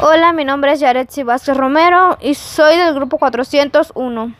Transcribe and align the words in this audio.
Hola, 0.00 0.32
mi 0.32 0.44
nombre 0.44 0.70
es 0.70 0.78
Yaretsi 0.78 1.24
Vázquez 1.24 1.56
Romero 1.56 2.18
y 2.20 2.34
soy 2.34 2.76
del 2.76 2.94
grupo 2.94 3.18
401. 3.18 4.32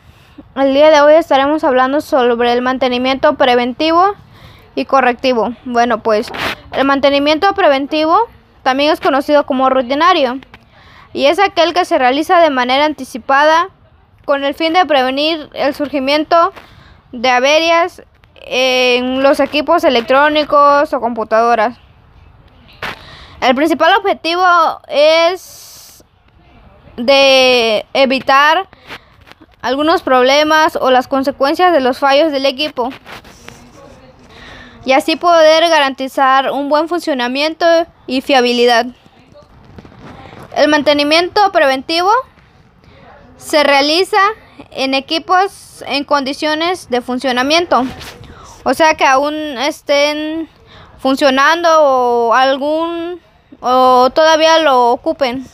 El 0.55 0.73
día 0.73 0.89
de 0.89 1.01
hoy 1.01 1.15
estaremos 1.15 1.65
hablando 1.65 1.99
sobre 1.99 2.53
el 2.53 2.61
mantenimiento 2.61 3.35
preventivo 3.35 4.15
y 4.75 4.85
correctivo. 4.85 5.53
Bueno, 5.65 6.01
pues 6.01 6.31
el 6.71 6.85
mantenimiento 6.85 7.53
preventivo 7.55 8.17
también 8.63 8.93
es 8.93 9.01
conocido 9.01 9.45
como 9.45 9.69
rutinario 9.69 10.39
y 11.11 11.25
es 11.25 11.39
aquel 11.39 11.73
que 11.73 11.83
se 11.83 11.97
realiza 11.97 12.39
de 12.39 12.51
manera 12.51 12.85
anticipada 12.85 13.67
con 14.23 14.45
el 14.45 14.53
fin 14.53 14.71
de 14.71 14.85
prevenir 14.85 15.49
el 15.55 15.75
surgimiento 15.75 16.53
de 17.11 17.31
averias 17.31 18.01
en 18.35 19.21
los 19.23 19.41
equipos 19.41 19.83
electrónicos 19.83 20.93
o 20.93 21.01
computadoras. 21.01 21.77
El 23.41 23.55
principal 23.55 23.93
objetivo 23.95 24.43
es 24.89 26.03
de 26.97 27.85
evitar 27.93 28.67
algunos 29.61 30.01
problemas 30.01 30.75
o 30.75 30.91
las 30.91 31.07
consecuencias 31.07 31.71
de 31.71 31.79
los 31.79 31.99
fallos 31.99 32.33
del 32.33 32.45
equipo 32.45 32.89
y 34.85 34.91
así 34.91 35.15
poder 35.15 35.69
garantizar 35.69 36.51
un 36.51 36.67
buen 36.67 36.89
funcionamiento 36.89 37.65
y 38.07 38.19
fiabilidad. 38.21 38.87
El 40.55 40.67
mantenimiento 40.67 41.51
preventivo 41.53 42.11
se 43.37 43.63
realiza 43.63 44.19
en 44.71 44.93
equipos 44.93 45.81
en 45.87 46.03
condiciones 46.03 46.89
de 46.89 47.01
funcionamiento, 47.01 47.85
o 48.65 48.73
sea 48.73 48.95
que 48.95 49.05
aún 49.05 49.33
estén 49.33 50.49
funcionando 50.99 51.69
o 51.81 52.33
algún 52.33 53.21
o 53.61 54.09
todavía 54.11 54.59
lo 54.59 54.91
ocupen. 54.91 55.45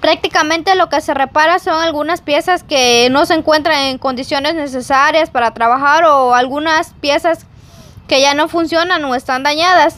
Prácticamente 0.00 0.74
lo 0.76 0.88
que 0.88 1.00
se 1.00 1.14
repara 1.14 1.58
son 1.58 1.82
algunas 1.82 2.20
piezas 2.20 2.62
que 2.62 3.08
no 3.10 3.26
se 3.26 3.34
encuentran 3.34 3.78
en 3.84 3.98
condiciones 3.98 4.54
necesarias 4.54 5.30
para 5.30 5.52
trabajar 5.52 6.04
o 6.04 6.34
algunas 6.34 6.94
piezas 6.94 7.46
que 8.06 8.20
ya 8.20 8.34
no 8.34 8.48
funcionan 8.48 9.04
o 9.04 9.14
están 9.14 9.42
dañadas. 9.42 9.96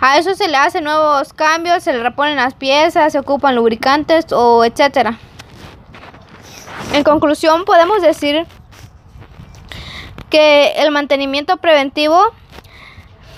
A 0.00 0.18
eso 0.18 0.34
se 0.34 0.48
le 0.48 0.56
hacen 0.56 0.84
nuevos 0.84 1.32
cambios, 1.34 1.82
se 1.84 1.92
le 1.92 2.02
reponen 2.02 2.36
las 2.36 2.54
piezas, 2.54 3.12
se 3.12 3.18
ocupan 3.18 3.54
lubricantes 3.54 4.32
o 4.32 4.64
etcétera. 4.64 5.18
En 6.94 7.04
conclusión, 7.04 7.64
podemos 7.64 8.00
decir 8.00 8.46
que 10.30 10.72
el 10.78 10.90
mantenimiento 10.90 11.58
preventivo 11.58 12.32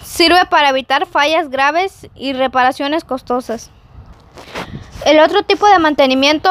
Sirve 0.05 0.45
para 0.47 0.71
evitar 0.71 1.07
fallas 1.07 1.49
graves 1.49 2.09
y 2.15 2.33
reparaciones 2.33 3.05
costosas. 3.05 3.71
El 5.07 5.21
otro 5.21 5.43
tipo 5.45 5.67
de 5.67 5.79
mantenimiento 5.79 6.51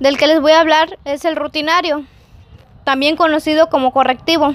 del 0.00 0.16
que 0.16 0.26
les 0.26 0.40
voy 0.40 0.52
a 0.52 0.60
hablar 0.60 0.98
es 1.04 1.24
el 1.24 1.36
rutinario, 1.36 2.04
también 2.84 3.16
conocido 3.16 3.68
como 3.68 3.92
correctivo. 3.92 4.54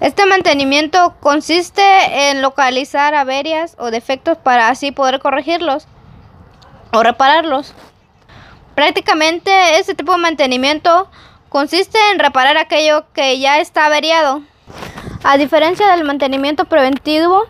Este 0.00 0.24
mantenimiento 0.26 1.16
consiste 1.20 1.82
en 2.30 2.42
localizar 2.42 3.14
averias 3.14 3.76
o 3.78 3.90
defectos 3.90 4.38
para 4.38 4.68
así 4.68 4.92
poder 4.92 5.20
corregirlos 5.20 5.86
o 6.92 7.02
repararlos. 7.02 7.74
Prácticamente 8.74 9.78
este 9.78 9.94
tipo 9.94 10.12
de 10.12 10.18
mantenimiento 10.18 11.10
consiste 11.48 11.98
en 12.12 12.18
reparar 12.18 12.56
aquello 12.56 13.04
que 13.12 13.38
ya 13.38 13.58
está 13.58 13.86
averiado 13.86 14.42
a 15.24 15.36
diferencia 15.36 15.88
del 15.88 16.04
mantenimiento 16.04 16.64
preventivo, 16.64 17.44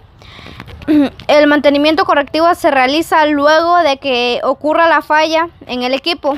el 1.29 1.47
mantenimiento 1.47 2.05
correctivo 2.05 2.55
se 2.55 2.71
realiza 2.71 3.27
luego 3.27 3.77
de 3.79 3.99
que 3.99 4.41
ocurra 4.43 4.89
la 4.89 5.03
falla 5.03 5.49
en 5.67 5.83
el 5.83 5.95
equipo. 5.95 6.37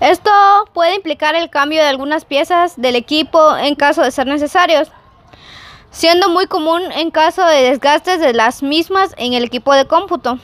Esto 0.00 0.30
puede 0.72 0.96
implicar 0.96 1.34
el 1.34 1.50
cambio 1.50 1.80
de 1.80 1.88
algunas 1.88 2.24
piezas 2.24 2.74
del 2.76 2.96
equipo 2.96 3.56
en 3.56 3.74
caso 3.74 4.02
de 4.02 4.10
ser 4.10 4.26
necesarios, 4.26 4.90
siendo 5.90 6.28
muy 6.28 6.46
común 6.46 6.82
en 6.92 7.10
caso 7.10 7.44
de 7.46 7.62
desgastes 7.62 8.20
de 8.20 8.34
las 8.34 8.62
mismas 8.62 9.14
en 9.16 9.34
el 9.34 9.44
equipo 9.44 9.72
de 9.72 9.86
cómputo. 9.86 10.38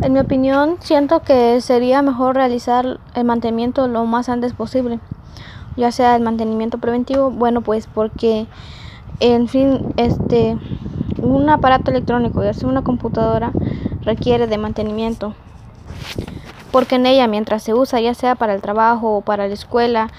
En 0.00 0.12
mi 0.12 0.20
opinión, 0.20 0.76
siento 0.78 1.22
que 1.22 1.60
sería 1.60 2.02
mejor 2.02 2.36
realizar 2.36 3.00
el 3.14 3.24
mantenimiento 3.24 3.88
lo 3.88 4.04
más 4.06 4.28
antes 4.28 4.52
posible, 4.52 5.00
ya 5.76 5.90
sea 5.90 6.14
el 6.14 6.22
mantenimiento 6.22 6.78
preventivo, 6.78 7.30
bueno, 7.30 7.62
pues 7.62 7.88
porque 7.88 8.46
en 9.20 9.48
fin, 9.48 9.92
este 9.96 10.56
un 11.20 11.50
aparato 11.50 11.90
electrónico, 11.90 12.44
ya 12.44 12.54
sea 12.54 12.68
una 12.68 12.82
computadora, 12.82 13.50
requiere 14.02 14.46
de 14.46 14.56
mantenimiento. 14.56 15.34
Porque 16.70 16.94
en 16.94 17.06
ella, 17.06 17.26
mientras 17.26 17.64
se 17.64 17.74
usa, 17.74 18.00
ya 18.00 18.14
sea 18.14 18.36
para 18.36 18.54
el 18.54 18.60
trabajo 18.60 19.16
o 19.16 19.20
para 19.22 19.48
la 19.48 19.54
escuela, 19.54 20.10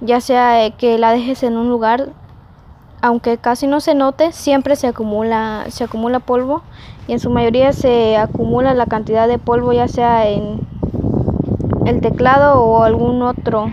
ya 0.00 0.20
sea 0.20 0.70
que 0.70 0.96
la 0.98 1.12
dejes 1.12 1.42
en 1.42 1.56
un 1.56 1.68
lugar 1.68 2.10
aunque 3.04 3.36
casi 3.36 3.66
no 3.66 3.80
se 3.80 3.94
note, 3.94 4.32
siempre 4.32 4.76
se 4.76 4.86
acumula, 4.86 5.66
se 5.68 5.84
acumula 5.84 6.20
polvo 6.20 6.62
y 7.06 7.12
en 7.12 7.20
su 7.20 7.28
mayoría 7.28 7.74
se 7.74 8.16
acumula 8.16 8.72
la 8.72 8.86
cantidad 8.86 9.28
de 9.28 9.36
polvo 9.36 9.74
ya 9.74 9.88
sea 9.88 10.26
en 10.26 10.66
el 11.84 12.00
teclado 12.00 12.62
o 12.62 12.82
algún 12.82 13.20
otro 13.20 13.70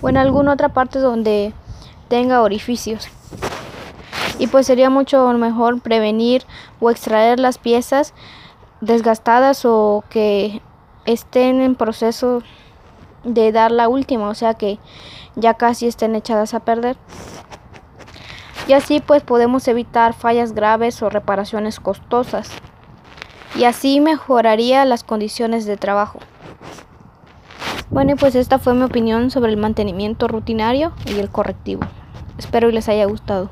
o 0.00 0.08
en 0.08 0.16
alguna 0.16 0.52
otra 0.52 0.68
parte 0.68 1.00
donde 1.00 1.52
tenga 2.06 2.42
orificios. 2.42 3.08
Y 4.38 4.46
pues 4.46 4.68
sería 4.68 4.90
mucho 4.90 5.26
mejor 5.32 5.80
prevenir 5.80 6.44
o 6.78 6.92
extraer 6.92 7.40
las 7.40 7.58
piezas 7.58 8.14
desgastadas 8.80 9.64
o 9.64 10.04
que 10.08 10.62
estén 11.04 11.60
en 11.60 11.74
proceso 11.74 12.44
de 13.24 13.50
dar 13.50 13.72
la 13.72 13.88
última, 13.88 14.28
o 14.28 14.34
sea 14.36 14.54
que 14.54 14.78
ya 15.34 15.54
casi 15.54 15.88
estén 15.88 16.14
echadas 16.14 16.54
a 16.54 16.60
perder 16.60 16.96
y 18.68 18.74
así 18.74 19.00
pues 19.00 19.24
podemos 19.24 19.66
evitar 19.66 20.12
fallas 20.12 20.52
graves 20.52 21.02
o 21.02 21.10
reparaciones 21.10 21.80
costosas 21.80 22.50
y 23.56 23.64
así 23.64 23.98
mejoraría 23.98 24.84
las 24.84 25.02
condiciones 25.02 25.64
de 25.64 25.76
trabajo. 25.76 26.20
Bueno, 27.90 28.12
y 28.12 28.14
pues 28.14 28.34
esta 28.34 28.58
fue 28.58 28.74
mi 28.74 28.82
opinión 28.82 29.30
sobre 29.30 29.50
el 29.50 29.56
mantenimiento 29.56 30.28
rutinario 30.28 30.92
y 31.06 31.18
el 31.18 31.30
correctivo. 31.30 31.82
Espero 32.36 32.68
que 32.68 32.74
les 32.74 32.88
haya 32.88 33.06
gustado. 33.06 33.48